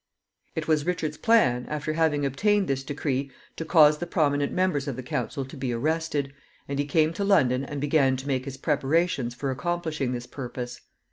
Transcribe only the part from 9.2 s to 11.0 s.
for accomplishing this purpose.